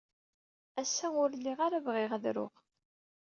[0.81, 2.53] Ass-a, ur lliɣ ara bɣiɣ ad ruɣ.